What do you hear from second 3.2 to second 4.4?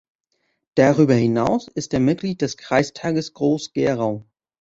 Groß-Gerau.